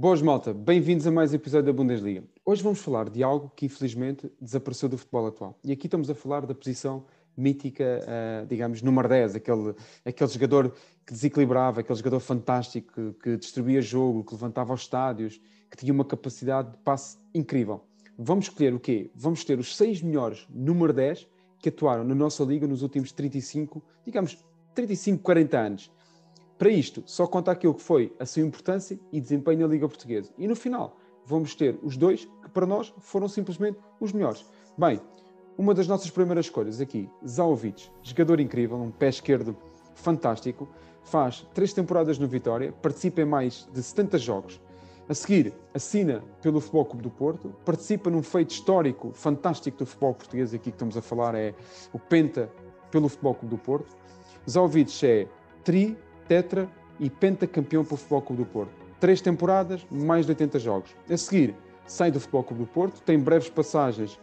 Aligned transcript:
Boas 0.00 0.22
malta, 0.22 0.54
bem-vindos 0.54 1.06
a 1.06 1.10
mais 1.10 1.30
um 1.30 1.36
episódio 1.36 1.66
da 1.66 1.72
Bundesliga. 1.74 2.24
Hoje 2.42 2.62
vamos 2.62 2.78
falar 2.78 3.10
de 3.10 3.22
algo 3.22 3.52
que 3.54 3.66
infelizmente 3.66 4.32
desapareceu 4.40 4.88
do 4.88 4.96
futebol 4.96 5.26
atual. 5.26 5.58
E 5.62 5.72
aqui 5.72 5.88
estamos 5.88 6.08
a 6.08 6.14
falar 6.14 6.46
da 6.46 6.54
posição 6.54 7.04
mítica, 7.36 8.00
uh, 8.00 8.46
digamos, 8.46 8.80
número 8.80 9.06
10, 9.06 9.34
aquele, 9.36 9.74
aquele 10.02 10.30
jogador 10.30 10.72
que 11.04 11.12
desequilibrava, 11.12 11.80
aquele 11.80 11.98
jogador 11.98 12.18
fantástico 12.18 12.90
que, 12.94 13.12
que 13.22 13.36
distribuía 13.36 13.82
jogo, 13.82 14.24
que 14.24 14.32
levantava 14.32 14.72
os 14.72 14.80
estádios, 14.80 15.38
que 15.70 15.76
tinha 15.76 15.92
uma 15.92 16.06
capacidade 16.06 16.70
de 16.70 16.78
passe 16.78 17.18
incrível. 17.34 17.84
Vamos 18.16 18.46
escolher 18.46 18.72
o 18.72 18.80
quê? 18.80 19.10
Vamos 19.14 19.44
ter 19.44 19.58
os 19.58 19.76
seis 19.76 20.00
melhores 20.00 20.46
número 20.48 20.94
10 20.94 21.28
que 21.58 21.68
atuaram 21.68 22.04
na 22.04 22.14
nossa 22.14 22.42
liga 22.42 22.66
nos 22.66 22.80
últimos 22.80 23.12
35, 23.12 23.82
digamos, 24.02 24.42
35, 24.74 25.22
40 25.22 25.58
anos. 25.58 25.92
Para 26.60 26.68
isto, 26.68 27.02
só 27.06 27.26
conta 27.26 27.50
aquilo 27.50 27.72
que 27.72 27.80
foi 27.80 28.14
a 28.18 28.26
sua 28.26 28.42
importância 28.42 29.00
e 29.10 29.18
desempenho 29.18 29.60
na 29.60 29.66
Liga 29.66 29.88
Portuguesa. 29.88 30.30
E 30.36 30.46
no 30.46 30.54
final, 30.54 30.98
vamos 31.24 31.54
ter 31.54 31.78
os 31.82 31.96
dois 31.96 32.26
que 32.42 32.50
para 32.50 32.66
nós 32.66 32.92
foram 32.98 33.28
simplesmente 33.28 33.78
os 33.98 34.12
melhores. 34.12 34.44
Bem, 34.76 35.00
uma 35.56 35.72
das 35.72 35.88
nossas 35.88 36.10
primeiras 36.10 36.44
escolhas 36.44 36.78
aqui, 36.78 37.08
Zaovic, 37.26 37.88
jogador 38.02 38.40
incrível, 38.40 38.76
um 38.76 38.90
pé 38.90 39.08
esquerdo 39.08 39.56
fantástico, 39.94 40.68
faz 41.02 41.46
três 41.54 41.72
temporadas 41.72 42.18
no 42.18 42.28
Vitória, 42.28 42.72
participa 42.82 43.22
em 43.22 43.24
mais 43.24 43.66
de 43.72 43.82
70 43.82 44.18
jogos. 44.18 44.60
A 45.08 45.14
seguir, 45.14 45.54
assina 45.72 46.22
pelo 46.42 46.60
Futebol 46.60 46.84
Clube 46.84 47.04
do 47.04 47.10
Porto, 47.10 47.54
participa 47.64 48.10
num 48.10 48.22
feito 48.22 48.50
histórico 48.50 49.12
fantástico 49.14 49.78
do 49.78 49.86
futebol 49.86 50.12
português, 50.12 50.52
aqui 50.52 50.64
que 50.64 50.76
estamos 50.76 50.94
a 50.94 51.00
falar 51.00 51.34
é 51.34 51.54
o 51.90 51.98
Penta 51.98 52.52
pelo 52.90 53.08
Futebol 53.08 53.34
Clube 53.34 53.56
do 53.56 53.58
Porto. 53.58 53.96
Zaovic 54.46 55.06
é 55.06 55.26
tri, 55.64 55.96
tetra 56.30 56.68
e 57.00 57.10
pentacampeão 57.10 57.84
pelo 57.84 57.96
Futebol 57.96 58.22
Clube 58.22 58.44
do 58.44 58.48
Porto. 58.48 58.70
Três 59.00 59.20
temporadas, 59.20 59.84
mais 59.90 60.26
de 60.26 60.30
80 60.30 60.60
jogos. 60.60 60.94
A 61.10 61.16
seguir, 61.16 61.56
sai 61.88 62.12
do 62.12 62.20
Futebol 62.20 62.44
Clube 62.44 62.62
do 62.62 62.68
Porto, 62.68 63.02
tem 63.02 63.18
breves 63.18 63.50
passagens 63.50 64.16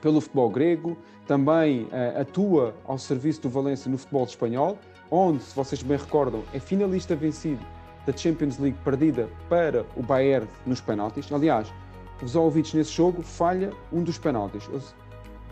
pelo 0.00 0.20
futebol 0.20 0.48
grego, 0.48 0.96
também 1.26 1.84
uh, 1.84 2.20
atua 2.20 2.76
ao 2.84 2.96
serviço 2.96 3.42
do 3.42 3.48
Valência 3.48 3.90
no 3.90 3.98
futebol 3.98 4.24
espanhol, 4.24 4.78
onde, 5.10 5.42
se 5.42 5.56
vocês 5.56 5.82
bem 5.82 5.96
recordam, 5.96 6.44
é 6.54 6.60
finalista 6.60 7.16
vencido 7.16 7.64
da 8.06 8.16
Champions 8.16 8.56
League 8.58 8.78
perdida 8.84 9.28
para 9.48 9.84
o 9.96 10.02
Bayern 10.04 10.46
nos 10.64 10.80
penaltis. 10.80 11.32
Aliás, 11.32 11.72
o 12.22 12.28
Zovic 12.28 12.76
nesse 12.76 12.92
jogo 12.92 13.20
falha 13.20 13.72
um 13.92 14.04
dos 14.04 14.16
penaltis, 14.16 14.68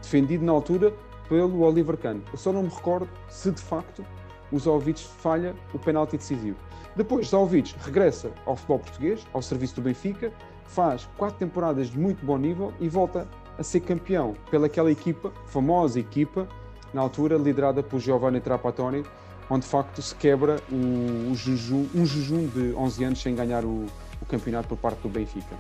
defendido 0.01 0.45
na 0.45 0.53
altura 0.53 0.95
pelo 1.29 1.63
Oliver 1.63 1.97
Kahn. 1.97 2.21
Eu 2.31 2.39
só 2.39 2.53
não 2.53 2.63
me 2.63 2.69
recordo 2.69 3.09
se 3.29 3.51
de 3.51 3.61
facto 3.61 4.05
o 4.53 4.59
Zovic 4.59 5.03
falha 5.03 5.55
o 5.73 5.79
penalti 5.79 6.17
decisivo. 6.17 6.57
Depois, 6.97 7.29
Zovic 7.29 7.75
regressa 7.81 8.31
ao 8.47 8.57
futebol 8.57 8.79
português, 8.79 9.27
ao 9.33 9.43
serviço 9.43 9.77
do 9.77 9.83
Benfica, 9.83 10.33
faz 10.67 11.09
quatro 11.17 11.39
temporadas 11.39 11.89
de 11.89 11.99
muito 11.99 12.25
bom 12.25 12.39
nível 12.39 12.73
e 12.81 12.89
volta 12.89 13.27
a 13.59 13.63
ser 13.63 13.81
campeão 13.81 14.35
pelaquela 14.51 14.91
equipa, 14.91 15.33
famosa 15.47 15.99
equipa, 15.99 16.49
na 16.93 17.01
altura 17.01 17.37
liderada 17.37 17.83
por 17.83 18.01
Giovanni 18.01 18.41
Trapattoni, 18.41 19.05
onde 19.51 19.65
de 19.65 19.71
facto 19.71 20.01
se 20.01 20.15
quebra 20.15 20.57
o, 20.71 21.33
o 21.33 21.35
jejum, 21.35 21.87
um 21.95 22.07
jejum 22.07 22.47
de 22.47 22.75
11 22.75 23.05
anos 23.05 23.23
sem 23.23 23.35
ganhar 23.35 23.65
o, 23.65 23.87
o 24.21 24.27
campeonato 24.27 24.69
por 24.69 24.79
parte 24.79 25.01
do 25.01 25.09
Benfica. 25.09 25.57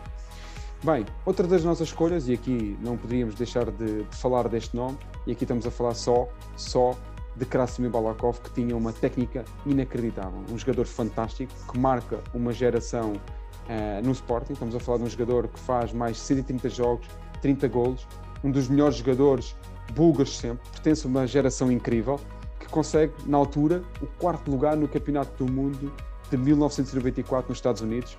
Bem, 0.82 1.04
outra 1.24 1.46
das 1.46 1.64
nossas 1.64 1.88
escolhas, 1.88 2.28
e 2.28 2.34
aqui 2.34 2.76
não 2.82 2.96
poderíamos 2.96 3.34
deixar 3.34 3.70
de, 3.70 4.02
de, 4.02 4.16
falar 4.16 4.48
deste 4.48 4.76
nome, 4.76 4.98
e 5.26 5.32
aqui 5.32 5.44
estamos 5.44 5.66
a 5.66 5.70
falar 5.70 5.94
só, 5.94 6.28
só 6.56 6.94
de 7.36 7.44
Krasimir 7.44 7.90
Balakov, 7.90 8.40
que 8.40 8.50
tinha 8.50 8.76
uma 8.76 8.92
técnica 8.92 9.44
inacreditável. 9.66 10.40
Um 10.50 10.58
jogador 10.58 10.86
fantástico, 10.86 11.52
que 11.70 11.78
marca 11.78 12.20
uma 12.32 12.52
geração 12.52 13.12
uh, 13.12 14.04
no 14.04 14.12
Sporting. 14.12 14.52
Estamos 14.52 14.74
a 14.74 14.80
falar 14.80 14.98
de 14.98 15.04
um 15.04 15.10
jogador 15.10 15.48
que 15.48 15.58
faz 15.60 15.92
mais 15.92 16.16
de 16.16 16.22
130 16.22 16.68
jogos, 16.68 17.06
30 17.42 17.68
golos, 17.68 18.06
um 18.42 18.50
dos 18.50 18.68
melhores 18.68 18.96
jogadores 18.96 19.56
búlgaros 19.92 20.36
sempre, 20.36 20.68
pertence 20.70 21.06
a 21.06 21.10
uma 21.10 21.26
geração 21.26 21.70
incrível, 21.70 22.20
que 22.58 22.66
consegue, 22.66 23.12
na 23.26 23.36
altura, 23.36 23.82
o 24.00 24.06
quarto 24.06 24.50
lugar 24.50 24.76
no 24.76 24.88
Campeonato 24.88 25.44
do 25.44 25.50
Mundo 25.50 25.92
de 26.30 26.36
1994 26.36 27.48
nos 27.48 27.58
Estados 27.58 27.82
Unidos, 27.82 28.16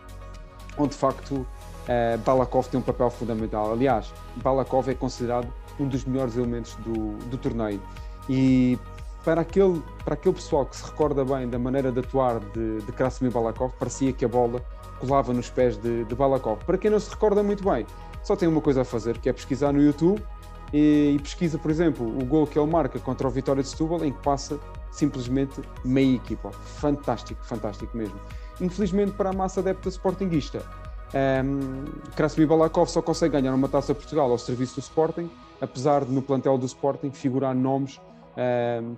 onde 0.78 0.90
de 0.90 0.98
facto 0.98 1.36
uh, 1.36 2.18
Balakov 2.24 2.68
tem 2.68 2.80
um 2.80 2.84
papel 2.84 3.10
fundamental. 3.10 3.72
Aliás, 3.72 4.14
Balakov 4.38 4.90
é 4.90 4.94
considerado 4.94 5.52
um 5.80 5.88
dos 5.88 6.06
melhores 6.06 6.36
elementos 6.38 6.76
do, 6.76 7.18
do 7.30 7.38
torneio. 7.38 7.82
E 8.30 8.78
para 9.26 9.42
aquele, 9.42 9.82
para 10.06 10.14
aquele 10.14 10.36
pessoal 10.36 10.68
que 10.68 10.76
se 10.76 10.86
recorda 10.86 11.26
bem 11.26 11.50
da 11.50 11.58
maneira 11.58 11.92
de 11.92 12.00
atuar 12.00 12.40
de, 12.40 12.78
de 12.82 12.92
Krasimir 12.92 13.34
Balakov, 13.34 13.74
parecia 13.80 14.14
que 14.14 14.24
a 14.24 14.28
bola 14.28 14.64
colava 15.00 15.34
nos 15.34 15.50
pés 15.50 15.76
de, 15.78 16.06
de 16.06 16.16
Balakov. 16.16 16.64
Para 16.64 16.78
quem 16.78 16.92
não 16.92 17.00
se 17.00 17.10
recorda 17.10 17.42
muito 17.42 17.68
bem, 17.68 17.88
só 18.24 18.36
tem 18.36 18.48
uma 18.48 18.62
coisa 18.62 18.84
a 18.84 18.86
fazer, 18.86 19.18
que 19.18 19.28
é 19.28 19.34
pesquisar 19.34 19.74
no 19.74 19.82
YouTube 19.82 20.24
e, 20.72 21.16
e 21.16 21.20
pesquisa, 21.20 21.58
por 21.58 21.72
exemplo, 21.72 22.08
o 22.08 22.24
gol 22.24 22.46
que 22.46 22.58
ele 22.58 22.70
marca 22.70 23.00
contra 23.00 23.28
o 23.28 23.32
Vitória 23.32 23.64
de 23.64 23.68
Setúbal, 23.68 24.06
em 24.06 24.14
que 24.14 24.22
passa 24.22 24.60
simplesmente 24.92 25.60
meia 25.84 26.16
equipa. 26.16 26.52
Fantástico, 26.52 27.44
fantástico 27.44 27.98
mesmo. 27.98 28.20
Infelizmente 28.62 29.14
para 29.14 29.32
a 29.32 29.34
massa 29.34 29.60
adepta 29.60 29.90
sportinguista, 29.90 30.60
um, 30.60 31.18
ehm, 31.18 31.86
Krasimir 32.16 32.48
Balakov 32.48 32.90
só 32.90 33.02
consegue 33.02 33.34
ganhar 33.34 33.56
uma 33.56 33.68
taça 33.68 33.94
Portugal 33.96 34.30
ao 34.30 34.38
serviço 34.38 34.76
do 34.76 34.82
Sporting, 34.82 35.30
apesar 35.60 36.06
de 36.06 36.12
no 36.12 36.22
plantel 36.22 36.58
do 36.60 36.66
Sporting 36.68 37.10
figurar 37.10 37.56
nomes 37.56 38.00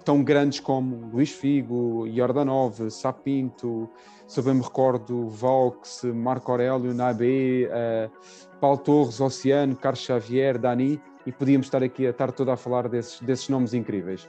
tão 0.03 0.23
grandes 0.23 0.59
como 0.59 1.09
Luís 1.13 1.31
Figo, 1.31 2.07
Jordanov, 2.13 2.89
Sapinto, 2.89 3.89
se 4.27 4.39
eu 4.39 4.43
bem 4.43 4.55
me 4.55 4.61
recordo, 4.61 5.29
Vaux, 5.29 6.01
Marco 6.03 6.51
Aurélio, 6.51 6.93
Nabé, 6.93 7.67
uh, 7.67 8.11
Paulo 8.59 8.77
Torres, 8.77 9.21
Oceano, 9.21 9.75
Carlos 9.75 10.01
Xavier, 10.01 10.57
Dani, 10.57 10.99
e 11.25 11.31
podíamos 11.31 11.67
estar 11.67 11.81
aqui 11.81 12.05
a 12.05 12.09
estar 12.09 12.31
toda 12.31 12.53
a 12.53 12.57
falar 12.57 12.89
desses, 12.89 13.21
desses 13.21 13.47
nomes 13.47 13.73
incríveis. 13.73 14.27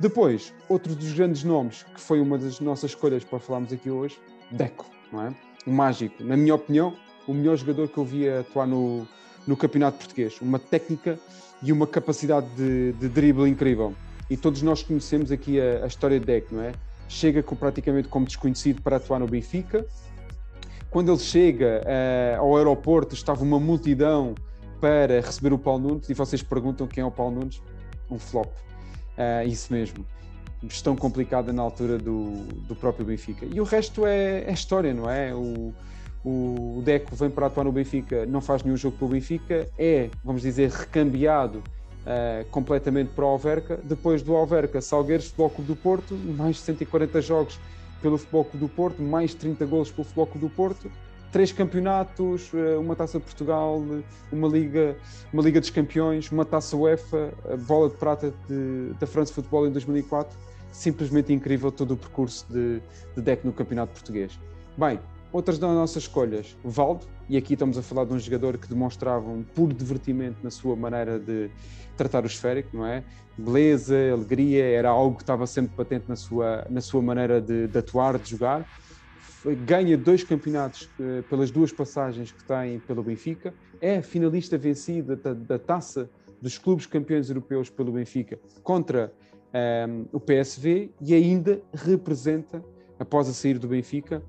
Depois, 0.00 0.54
outro 0.68 0.94
dos 0.94 1.12
grandes 1.12 1.44
nomes, 1.44 1.82
que 1.82 2.00
foi 2.00 2.20
uma 2.20 2.38
das 2.38 2.60
nossas 2.60 2.90
escolhas 2.90 3.24
para 3.24 3.38
falarmos 3.38 3.72
aqui 3.72 3.90
hoje, 3.90 4.18
Deco, 4.50 4.86
não 5.12 5.22
é? 5.22 5.34
O 5.66 5.72
mágico, 5.72 6.22
na 6.22 6.36
minha 6.36 6.54
opinião, 6.54 6.94
o 7.26 7.34
melhor 7.34 7.56
jogador 7.56 7.88
que 7.88 7.98
eu 7.98 8.04
vi 8.04 8.28
atuar 8.28 8.66
no, 8.66 9.06
no 9.46 9.56
campeonato 9.56 9.98
português. 9.98 10.40
Uma 10.40 10.58
técnica 10.58 11.18
e 11.62 11.72
uma 11.72 11.86
capacidade 11.86 12.46
de, 12.54 12.92
de 12.92 13.08
drible 13.08 13.48
incrível. 13.48 13.94
E 14.30 14.36
todos 14.36 14.62
nós 14.62 14.82
conhecemos 14.82 15.32
aqui 15.32 15.60
a, 15.60 15.84
a 15.84 15.86
história 15.86 16.18
de 16.20 16.26
Deco, 16.26 16.54
não 16.54 16.62
é? 16.62 16.72
Chega 17.08 17.42
com, 17.42 17.56
praticamente 17.56 18.08
como 18.08 18.26
desconhecido 18.26 18.82
para 18.82 18.96
atuar 18.96 19.18
no 19.18 19.26
Benfica, 19.26 19.86
quando 20.90 21.12
ele 21.12 21.18
chega 21.18 21.82
uh, 21.84 22.40
ao 22.40 22.56
aeroporto, 22.56 23.14
estava 23.14 23.42
uma 23.42 23.60
multidão 23.60 24.34
para 24.80 25.20
receber 25.20 25.52
o 25.52 25.58
Paulo 25.58 25.88
Nunes 25.88 26.08
e 26.08 26.14
vocês 26.14 26.42
perguntam 26.42 26.86
quem 26.86 27.02
é 27.02 27.04
o 27.04 27.10
Paulo 27.10 27.34
Nunes? 27.34 27.60
Um 28.10 28.18
flop. 28.18 28.46
Uh, 28.46 29.46
isso 29.46 29.72
mesmo. 29.72 30.06
Gestão 30.62 30.96
complicada 30.96 31.52
na 31.52 31.62
altura 31.62 31.98
do, 31.98 32.44
do 32.66 32.74
próprio 32.74 33.04
Benfica. 33.04 33.46
E 33.46 33.60
o 33.60 33.64
resto 33.64 34.06
é, 34.06 34.44
é 34.44 34.52
história, 34.52 34.94
não 34.94 35.10
é? 35.10 35.34
O, 35.34 35.74
o 36.24 36.82
Deco 36.84 37.14
vem 37.14 37.30
para 37.30 37.46
atuar 37.46 37.64
no 37.64 37.72
Benfica, 37.72 38.24
não 38.24 38.40
faz 38.40 38.62
nenhum 38.62 38.76
jogo 38.76 38.96
pelo 38.96 39.10
Benfica, 39.10 39.68
é, 39.78 40.08
vamos 40.24 40.42
dizer, 40.42 40.70
recambiado 40.70 41.62
uh, 42.08 42.44
completamente 42.50 43.10
para 43.10 43.24
o 43.24 43.28
Alverca. 43.28 43.78
Depois 43.84 44.22
do 44.22 44.34
Alverca, 44.34 44.80
Salgueiros, 44.80 45.26
Futebol 45.26 45.50
Clube 45.50 45.68
do 45.68 45.76
Porto, 45.76 46.14
mais 46.14 46.56
de 46.56 46.62
140 46.62 47.20
jogos 47.20 47.60
pelo 48.00 48.16
Futebol 48.16 48.44
Clube 48.44 48.66
do 48.66 48.68
Porto, 48.68 49.02
mais 49.02 49.34
30 49.34 49.66
golos 49.66 49.90
pelo 49.90 50.04
Futebol 50.04 50.26
Clube 50.26 50.46
do 50.46 50.50
Porto, 50.50 50.90
três 51.32 51.52
campeonatos, 51.52 52.50
eh, 52.54 52.76
uma 52.78 52.94
Taça 52.96 53.18
de 53.18 53.24
Portugal, 53.24 53.82
uma 54.32 54.48
Liga, 54.48 54.96
uma 55.32 55.42
Liga 55.42 55.60
dos 55.60 55.70
Campeões, 55.70 56.30
uma 56.30 56.44
Taça 56.44 56.76
UEFA, 56.76 57.32
a 57.52 57.56
bola 57.56 57.90
de 57.90 57.96
prata 57.96 58.32
de, 58.48 58.92
da 58.98 59.06
França 59.06 59.32
Futebol 59.32 59.66
em 59.66 59.72
2004. 59.72 60.38
Simplesmente 60.70 61.32
incrível 61.32 61.72
todo 61.72 61.94
o 61.94 61.96
percurso 61.96 62.46
de, 62.48 62.80
de 63.16 63.22
Deck 63.22 63.44
no 63.44 63.52
Campeonato 63.52 63.92
Português. 63.92 64.38
Bem, 64.76 65.00
outras 65.32 65.58
das 65.58 65.70
nossas 65.70 66.04
escolhas, 66.04 66.56
Valdo, 66.64 67.06
e 67.28 67.36
aqui 67.36 67.52
estamos 67.52 67.76
a 67.76 67.82
falar 67.82 68.04
de 68.04 68.14
um 68.14 68.18
jogador 68.18 68.56
que 68.56 68.68
demonstrava 68.68 69.28
um 69.28 69.42
puro 69.42 69.74
divertimento 69.74 70.38
na 70.42 70.50
sua 70.50 70.74
maneira 70.74 71.18
de 71.18 71.50
tratar 71.96 72.24
o 72.24 72.26
esférico, 72.26 72.76
não 72.76 72.86
é? 72.86 73.04
Beleza, 73.36 73.94
alegria, 74.12 74.64
era 74.64 74.88
algo 74.88 75.16
que 75.16 75.22
estava 75.22 75.46
sempre 75.46 75.76
patente 75.76 76.06
na 76.08 76.16
sua, 76.16 76.66
na 76.70 76.80
sua 76.80 77.02
maneira 77.02 77.40
de, 77.40 77.68
de 77.68 77.78
atuar, 77.78 78.18
de 78.18 78.30
jogar. 78.30 78.66
Ganha 79.64 79.96
dois 79.96 80.24
campeonatos 80.24 80.90
uh, 80.98 81.22
pelas 81.28 81.50
duas 81.50 81.72
passagens 81.72 82.32
que 82.32 82.42
tem 82.44 82.80
pelo 82.80 83.02
Benfica, 83.02 83.54
é 83.80 84.02
finalista 84.02 84.58
vencida 84.58 85.14
da, 85.14 85.32
da 85.32 85.58
taça 85.58 86.10
dos 86.40 86.58
clubes 86.58 86.86
campeões 86.86 87.28
europeus 87.28 87.70
pelo 87.70 87.92
Benfica 87.92 88.38
contra 88.62 89.12
um, 89.52 89.58
ehm, 89.58 90.04
o 90.12 90.20
PSV 90.20 90.90
e 91.00 91.14
ainda 91.14 91.60
representa, 91.72 92.64
após 92.98 93.28
a 93.28 93.32
sair 93.32 93.58
do 93.58 93.68
Benfica, 93.68 94.22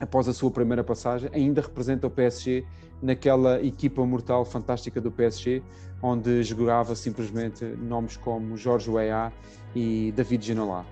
após 0.00 0.28
a 0.28 0.32
sua 0.32 0.50
primeira 0.50 0.84
passagem, 0.84 1.30
ainda 1.32 1.60
representa 1.60 2.06
o 2.06 2.10
PSG 2.10 2.64
naquela 3.02 3.62
equipa 3.62 4.04
mortal 4.04 4.44
fantástica 4.44 5.00
do 5.00 5.10
PSG, 5.10 5.62
onde 6.02 6.42
jogava 6.42 6.94
simplesmente 6.94 7.64
nomes 7.64 8.16
como 8.16 8.56
Jorge 8.56 8.90
Weah 8.90 9.32
e 9.74 10.12
David 10.16 10.46
Ginola. 10.46 10.84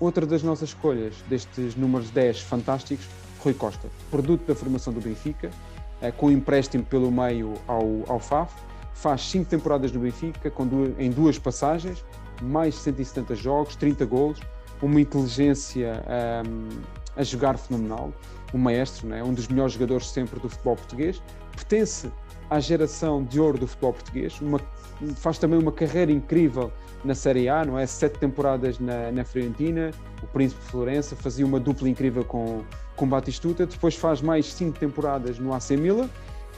Outra 0.00 0.26
das 0.26 0.42
nossas 0.42 0.70
escolhas 0.70 1.14
destes 1.28 1.76
números 1.76 2.10
10 2.10 2.40
fantásticos, 2.40 3.06
Rui 3.40 3.54
Costa, 3.54 3.88
produto 4.10 4.46
da 4.46 4.54
formação 4.54 4.92
do 4.92 5.00
Benfica, 5.00 5.50
com 6.16 6.30
empréstimo 6.30 6.84
pelo 6.84 7.10
meio 7.12 7.54
ao, 7.66 7.84
ao 8.08 8.18
FAF, 8.18 8.52
faz 8.94 9.22
cinco 9.22 9.48
temporadas 9.48 9.92
no 9.92 10.00
Benfica, 10.00 10.50
com 10.50 10.66
duas, 10.66 10.98
em 10.98 11.10
duas 11.10 11.38
passagens, 11.38 12.04
mais 12.40 12.74
de 12.74 12.80
170 12.80 13.36
jogos, 13.36 13.76
30 13.76 14.04
golos, 14.06 14.40
uma 14.80 15.00
inteligência 15.00 16.02
um, 16.44 16.68
a 17.16 17.22
jogar 17.22 17.58
fenomenal, 17.58 18.12
um 18.54 18.58
maestro, 18.58 19.06
né? 19.06 19.22
um 19.22 19.32
dos 19.32 19.48
melhores 19.48 19.74
jogadores 19.74 20.08
sempre 20.08 20.38
do 20.40 20.48
futebol 20.48 20.76
português, 20.76 21.22
pertence 21.52 22.10
à 22.50 22.60
geração 22.60 23.24
de 23.24 23.40
ouro 23.40 23.58
do 23.58 23.66
futebol 23.66 23.92
português, 23.94 24.40
uma, 24.40 24.60
faz 25.16 25.38
também 25.38 25.58
uma 25.58 25.72
carreira 25.72 26.12
incrível 26.12 26.72
na 27.04 27.14
Série 27.14 27.48
A, 27.48 27.64
não 27.64 27.78
é? 27.78 27.86
Sete 27.86 28.18
temporadas 28.18 28.78
na, 28.78 29.10
na 29.10 29.24
Fiorentina, 29.24 29.90
o 30.22 30.26
Príncipe 30.28 30.62
Florença, 30.62 31.16
fazia 31.16 31.44
uma 31.44 31.58
dupla 31.58 31.88
incrível 31.88 32.24
com, 32.24 32.62
com 32.96 33.08
Batistuta, 33.08 33.66
depois 33.66 33.96
faz 33.96 34.20
mais 34.20 34.52
cinco 34.52 34.78
temporadas 34.78 35.38
no 35.38 35.52
AC 35.52 35.70
Milan, 35.70 36.08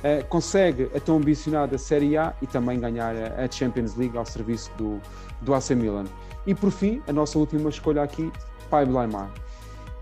Uh, 0.04 0.22
consegue 0.26 0.90
a 0.94 1.00
tão 1.00 1.16
ambicionada 1.16 1.78
Série 1.78 2.14
A 2.14 2.34
e 2.42 2.46
também 2.46 2.78
ganhar 2.78 3.14
a 3.16 3.50
Champions 3.50 3.96
League 3.96 4.18
ao 4.18 4.26
serviço 4.26 4.70
do, 4.76 5.00
do 5.40 5.54
AC 5.54 5.70
Milan. 5.70 6.04
E 6.46 6.54
por 6.54 6.70
fim, 6.70 7.00
a 7.08 7.12
nossa 7.12 7.38
última 7.38 7.70
escolha 7.70 8.02
aqui, 8.02 8.30
Pablo 8.68 8.98
Aymar. 8.98 9.30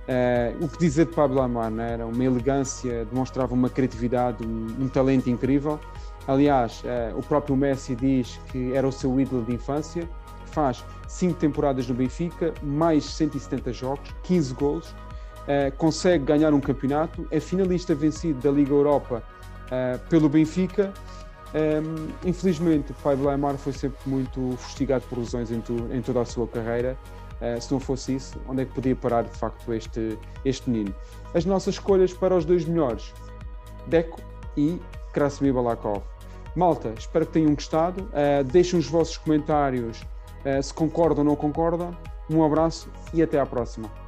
Uh, 0.08 0.64
o 0.64 0.68
que 0.68 0.78
dizer 0.78 1.06
de 1.06 1.12
Pablo 1.12 1.40
Aymar? 1.40 1.70
Né? 1.70 1.92
Era 1.92 2.06
uma 2.06 2.24
elegância, 2.24 3.04
demonstrava 3.04 3.54
uma 3.54 3.70
criatividade, 3.70 4.44
um, 4.44 4.84
um 4.84 4.88
talento 4.88 5.30
incrível. 5.30 5.78
Aliás, 6.26 6.82
uh, 6.82 7.18
o 7.18 7.22
próprio 7.22 7.56
Messi 7.56 7.94
diz 7.94 8.40
que 8.50 8.72
era 8.74 8.86
o 8.86 8.92
seu 8.92 9.20
ídolo 9.20 9.44
de 9.44 9.54
infância. 9.54 10.08
Faz 10.46 10.84
cinco 11.08 11.34
temporadas 11.34 11.86
no 11.88 11.94
Benfica, 11.94 12.52
mais 12.62 13.04
170 13.04 13.72
jogos, 13.72 14.14
15 14.24 14.54
golos. 14.54 14.90
Uh, 14.90 15.74
consegue 15.76 16.24
ganhar 16.24 16.52
um 16.52 16.60
campeonato, 16.60 17.26
é 17.30 17.40
finalista 17.40 17.94
vencido 17.94 18.40
da 18.40 18.50
Liga 18.50 18.72
Europa 18.72 19.22
pelo 20.10 20.28
Benfica 20.28 20.92
um, 21.54 22.08
infelizmente, 22.28 22.92
o 22.92 22.94
pai 22.94 23.14
de 23.14 23.22
Lamar 23.22 23.56
foi 23.56 23.72
sempre 23.72 23.98
muito 24.06 24.56
fustigado 24.56 25.04
por 25.08 25.18
lesões 25.18 25.50
em, 25.50 25.60
tu, 25.60 25.74
em 25.92 26.00
toda 26.00 26.22
a 26.22 26.24
sua 26.24 26.48
carreira. 26.48 26.96
Uh, 27.42 27.60
se 27.60 27.72
não 27.72 27.80
fosse 27.80 28.14
isso, 28.14 28.40
onde 28.48 28.62
é 28.62 28.64
que 28.64 28.72
podia 28.72 28.94
parar 28.94 29.22
de 29.24 29.36
facto 29.36 29.72
este, 29.72 30.16
este 30.44 30.70
menino? 30.70 30.94
As 31.34 31.44
nossas 31.44 31.74
escolhas 31.74 32.12
para 32.12 32.36
os 32.36 32.44
dois 32.44 32.64
melhores, 32.64 33.12
Deco 33.88 34.20
e 34.56 34.80
Krasimir 35.12 35.52
Balakov. 35.52 36.02
Malta, 36.54 36.94
espero 36.96 37.26
que 37.26 37.32
tenham 37.32 37.54
gostado. 37.54 38.02
Uh, 38.04 38.44
deixem 38.44 38.78
os 38.78 38.86
vossos 38.86 39.16
comentários 39.16 40.02
uh, 40.44 40.62
se 40.62 40.72
concordam 40.72 41.24
ou 41.24 41.30
não 41.30 41.36
concordam. 41.36 41.96
Um 42.30 42.44
abraço 42.44 42.88
e 43.12 43.22
até 43.22 43.40
à 43.40 43.46
próxima. 43.46 44.01